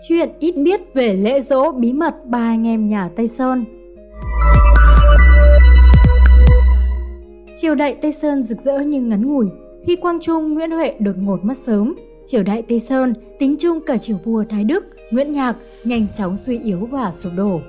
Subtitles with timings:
[0.00, 3.64] Chuyện ít biết về lễ dỗ bí mật ba anh em nhà Tây Sơn
[7.56, 9.46] Triều đại Tây Sơn rực rỡ nhưng ngắn ngủi.
[9.86, 11.94] Khi Quang Trung, Nguyễn Huệ đột ngột mất sớm,
[12.26, 16.36] triều đại Tây Sơn, tính chung cả triều vua Thái Đức, Nguyễn Nhạc nhanh chóng
[16.36, 17.60] suy yếu và sụp đổ.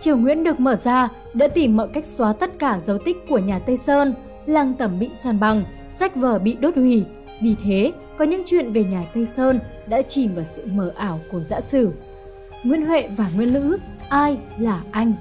[0.00, 3.38] Triều Nguyễn được mở ra đã tìm mọi cách xóa tất cả dấu tích của
[3.38, 4.14] nhà Tây Sơn,
[4.46, 7.04] lăng tẩm bị san bằng, sách vở bị đốt hủy.
[7.42, 11.20] Vì thế, có những chuyện về nhà Tây Sơn đã chìm vào sự mờ ảo
[11.32, 11.92] của dã sử.
[12.64, 13.76] Nguyễn Huệ và Nguyễn Lữ,
[14.08, 15.12] ai là anh?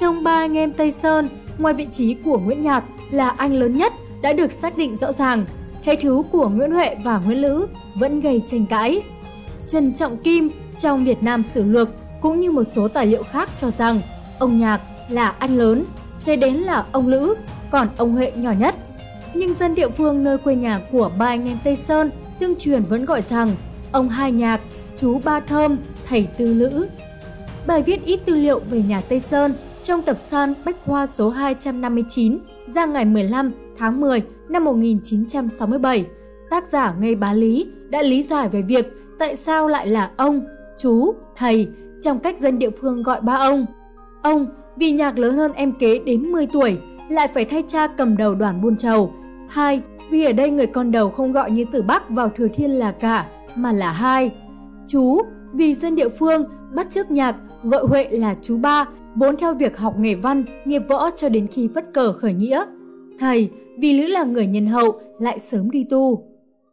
[0.00, 3.76] Trong ba anh em Tây Sơn, ngoài vị trí của Nguyễn Nhạc là anh lớn
[3.76, 5.44] nhất đã được xác định rõ ràng,
[5.82, 9.02] hệ thứ của Nguyễn Huệ và Nguyễn Lữ vẫn gây tranh cãi.
[9.68, 11.88] Trần Trọng Kim trong Việt Nam Sử Lược
[12.20, 14.00] cũng như một số tài liệu khác cho rằng
[14.38, 15.84] ông Nhạc là anh lớn,
[16.24, 17.34] kế đến là ông Lữ,
[17.70, 18.74] còn ông Huệ nhỏ nhất.
[19.34, 22.82] Nhưng dân địa phương nơi quê nhà của ba anh em Tây Sơn tương truyền
[22.82, 23.56] vẫn gọi rằng
[23.92, 24.60] ông Hai Nhạc,
[24.96, 26.86] chú Ba Thơm, thầy Tư Lữ.
[27.66, 31.30] Bài viết ít tư liệu về nhà Tây Sơn trong tập san Bách Khoa số
[31.30, 36.06] 259 ra ngày 15 tháng 10 năm 1967,
[36.50, 38.86] tác giả Ngây Bá Lý đã lý giải về việc
[39.18, 40.46] tại sao lại là ông,
[40.78, 41.68] chú, thầy
[42.02, 43.66] trong cách dân địa phương gọi ba ông.
[44.22, 46.78] Ông vì nhạc lớn hơn em kế đến 10 tuổi,
[47.10, 49.12] lại phải thay cha cầm đầu đoàn buôn trầu.
[49.50, 52.70] Hai, vì ở đây người con đầu không gọi như từ Bắc vào Thừa Thiên
[52.70, 54.30] là cả, mà là hai.
[54.86, 55.18] Chú,
[55.52, 59.76] vì dân địa phương bắt chước nhạc gọi Huệ là chú ba, vốn theo việc
[59.76, 62.64] học nghề văn, nghiệp võ cho đến khi vất cờ khởi nghĩa.
[63.18, 66.24] Thầy, vì Lữ là người nhân hậu, lại sớm đi tu.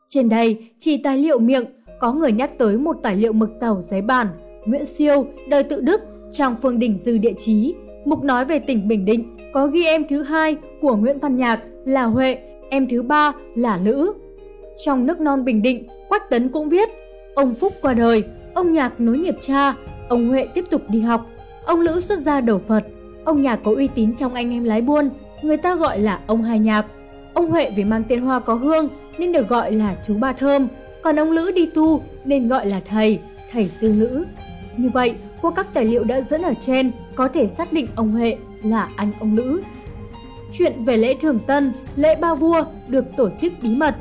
[0.08, 1.66] Trên đây, chỉ tài liệu miệng,
[2.00, 4.28] có người nhắc tới một tài liệu mực tàu giấy bản,
[4.66, 7.75] Nguyễn Siêu, đời tự Đức, trong phương đình dư địa chí.
[8.06, 11.59] Mục nói về tỉnh Bình Định, có ghi em thứ hai của Nguyễn Văn Nhạc
[11.86, 12.38] là Huệ,
[12.69, 14.13] em thứ ba là Lữ.
[14.85, 16.89] Trong nước non Bình Định, Quách Tấn cũng viết,
[17.35, 18.23] ông Phúc qua đời,
[18.53, 19.73] ông Nhạc nối nghiệp cha,
[20.09, 21.25] ông Huệ tiếp tục đi học,
[21.65, 22.83] ông Lữ xuất gia đầu Phật,
[23.25, 25.09] ông Nhạc có uy tín trong anh em lái buôn,
[25.41, 26.85] người ta gọi là ông Hai Nhạc.
[27.33, 30.67] Ông Huệ vì mang tên hoa có hương nên được gọi là chú Ba Thơm,
[31.01, 33.19] còn ông Lữ đi tu nên gọi là thầy,
[33.51, 34.25] thầy Tư Lữ.
[34.77, 38.11] Như vậy, qua các tài liệu đã dẫn ở trên, có thể xác định ông
[38.11, 39.61] Huệ là anh ông Lữ.
[40.52, 43.96] Chuyện về lễ thường tân, lễ ba vua được tổ chức bí mật.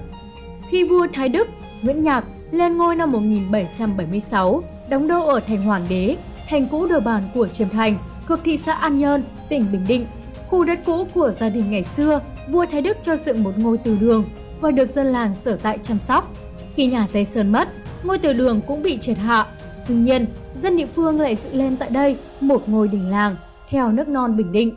[0.70, 1.48] Khi vua Thái Đức,
[1.82, 6.16] Nguyễn Nhạc lên ngôi năm 1776, đóng đô ở thành Hoàng đế,
[6.48, 7.98] thành cũ đầu bàn của Chiêm Thành,
[8.28, 10.06] thuộc thị xã An Nhơn, tỉnh Bình Định.
[10.48, 12.20] Khu đất cũ của gia đình ngày xưa,
[12.50, 14.24] vua Thái Đức cho dựng một ngôi từ đường
[14.60, 16.32] và được dân làng sở tại chăm sóc.
[16.74, 17.68] Khi nhà Tây Sơn mất,
[18.02, 19.46] ngôi từ đường cũng bị triệt hạ.
[19.88, 20.26] Tuy nhiên,
[20.62, 23.36] dân địa phương lại dựng lên tại đây một ngôi đình làng
[23.70, 24.74] theo nước non Bình Định.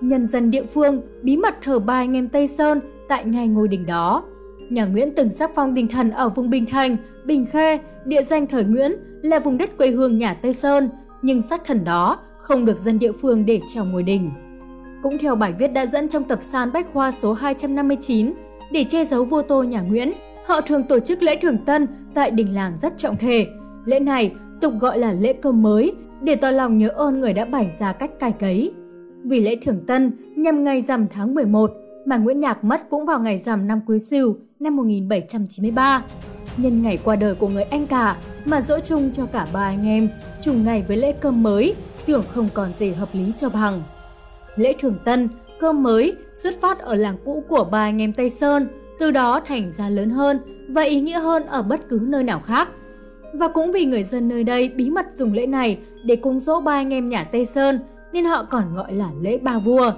[0.00, 3.68] Nhân dân địa phương bí mật thờ ba anh em Tây Sơn tại ngay ngôi
[3.68, 4.22] đình đó.
[4.70, 8.46] Nhà Nguyễn từng sắc phong đình thần ở vùng Bình Thành, Bình Khê, địa danh
[8.46, 10.88] thời Nguyễn là vùng đất quê hương nhà Tây Sơn,
[11.22, 14.30] nhưng sát thần đó không được dân địa phương để trong ngôi đình.
[15.02, 18.32] Cũng theo bài viết đã dẫn trong tập san Bách Khoa số 259,
[18.72, 20.12] để che giấu vua tô nhà Nguyễn,
[20.46, 23.46] họ thường tổ chức lễ thường tân tại đình làng rất trọng thể.
[23.84, 27.44] Lễ này tục gọi là lễ cơm mới để tỏ lòng nhớ ơn người đã
[27.44, 28.72] bày ra cách cài cấy.
[29.24, 31.72] Vì lễ thưởng tân nhằm ngày rằm tháng 11
[32.04, 36.02] mà Nguyễn Nhạc mất cũng vào ngày rằm năm Quý Sửu năm 1793.
[36.56, 39.86] Nhân ngày qua đời của người anh cả mà dỗ chung cho cả ba anh
[39.86, 40.08] em,
[40.40, 41.74] trùng ngày với lễ cơm mới,
[42.06, 43.82] tưởng không còn gì hợp lý cho bằng.
[44.56, 45.28] Lễ thưởng tân,
[45.60, 49.40] cơm mới xuất phát ở làng cũ của ba anh em Tây Sơn, từ đó
[49.46, 52.68] thành ra lớn hơn và ý nghĩa hơn ở bất cứ nơi nào khác.
[53.34, 56.60] Và cũng vì người dân nơi đây bí mật dùng lễ này để cúng dỗ
[56.60, 57.78] ba anh em nhà Tây Sơn
[58.12, 59.92] nên họ còn gọi là lễ ba vua.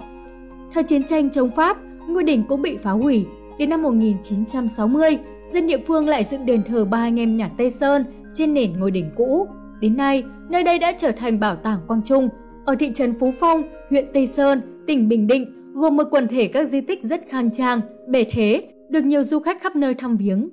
[0.74, 1.76] Thời chiến tranh chống Pháp,
[2.08, 3.26] ngôi đình cũng bị phá hủy.
[3.58, 5.18] Đến năm 1960,
[5.52, 8.80] dân địa phương lại dựng đền thờ ba anh em nhà Tây Sơn trên nền
[8.80, 9.48] ngôi đình cũ.
[9.80, 12.28] Đến nay, nơi đây đã trở thành bảo tàng Quang Trung.
[12.64, 16.48] Ở thị trấn Phú Phong, huyện Tây Sơn, tỉnh Bình Định, gồm một quần thể
[16.48, 20.16] các di tích rất khang trang, bề thế, được nhiều du khách khắp nơi thăm
[20.16, 20.48] viếng.